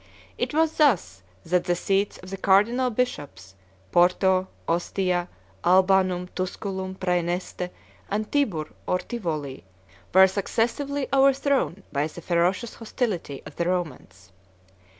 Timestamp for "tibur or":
8.31-8.97